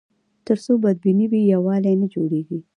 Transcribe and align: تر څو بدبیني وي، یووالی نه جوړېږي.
تر 0.47 0.57
څو 0.63 0.71
بدبیني 0.83 1.25
وي، 1.31 1.41
یووالی 1.53 1.93
نه 2.01 2.07
جوړېږي. 2.13 2.59